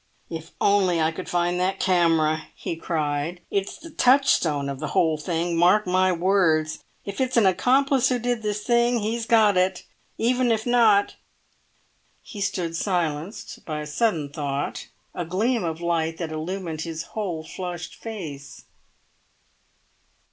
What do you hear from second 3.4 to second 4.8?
"It's the touchstone of